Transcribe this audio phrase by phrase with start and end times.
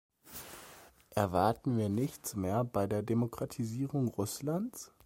[1.11, 4.91] Erwarten wir nichts mehr bei der Demokratisierung Russlands?